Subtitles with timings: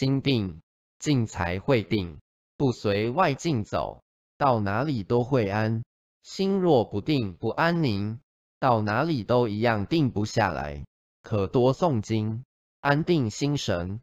[0.00, 0.62] 心定
[0.98, 2.22] 静才会定
[2.56, 4.02] 不随外境走
[4.38, 5.84] 到哪里都会安。
[6.22, 8.18] 心若不定不安宁
[8.58, 10.86] 到哪里都一样定不下来
[11.22, 12.46] 可多诵经
[12.80, 14.00] 安定心神